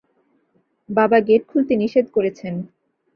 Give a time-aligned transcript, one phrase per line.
[0.89, 2.53] বাবা গেট খুলতে নিষেধ করেছেন।